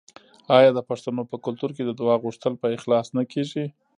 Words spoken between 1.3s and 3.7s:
په کلتور کې د دعا غوښتل په اخلاص نه کیږي؟